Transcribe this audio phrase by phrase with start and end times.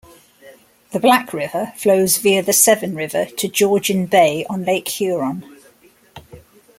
[0.93, 5.43] The Black River flows via the Severn River to Georgian Bay on Lake Huron.